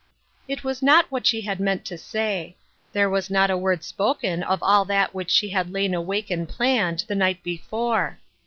[0.47, 2.55] It was not what she had meant to say;
[2.91, 5.89] there was not a word spoken of all that which she had BELATED WORK.
[5.89, 8.17] 24 5 lain awake and planned, the night before.